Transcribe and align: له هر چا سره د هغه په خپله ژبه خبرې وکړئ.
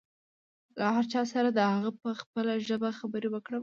له 0.79 0.85
هر 0.95 1.05
چا 1.13 1.21
سره 1.33 1.49
د 1.51 1.59
هغه 1.73 1.89
په 2.01 2.09
خپله 2.21 2.53
ژبه 2.67 2.89
خبرې 2.99 3.27
وکړئ. 3.31 3.59